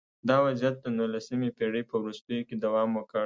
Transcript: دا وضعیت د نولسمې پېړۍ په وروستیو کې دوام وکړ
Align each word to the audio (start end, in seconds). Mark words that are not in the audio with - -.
دا 0.29 0.37
وضعیت 0.45 0.75
د 0.81 0.85
نولسمې 0.97 1.49
پېړۍ 1.57 1.83
په 1.89 1.95
وروستیو 2.01 2.45
کې 2.47 2.55
دوام 2.63 2.89
وکړ 2.93 3.19